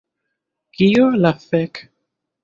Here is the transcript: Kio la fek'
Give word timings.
Kio 0.77 1.03
la 1.25 1.33
fek' 1.47 1.83